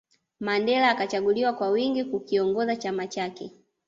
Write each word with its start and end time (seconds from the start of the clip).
Mandela 0.39 0.89
akachaguliwa 0.89 1.53
kwa 1.53 1.69
wingi 1.69 2.03
kukiongoza 2.03 2.75
chama 2.75 3.07
chake 3.07 3.51